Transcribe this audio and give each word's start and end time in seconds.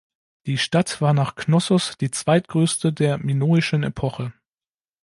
Die 0.47 0.57
Stadt 0.57 0.99
war 0.99 1.13
nach 1.13 1.35
Knossos 1.35 1.95
die 1.95 2.09
zweitgrößte 2.09 2.91
der 2.91 3.19
minoischen 3.19 3.83
Epoche. 3.83 4.33